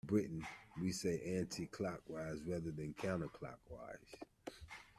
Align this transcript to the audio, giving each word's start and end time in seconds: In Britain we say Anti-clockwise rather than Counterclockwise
In 0.03 0.07
Britain 0.07 0.47
we 0.81 0.91
say 0.91 1.21
Anti-clockwise 1.37 2.41
rather 2.47 2.71
than 2.71 2.95
Counterclockwise 2.95 4.15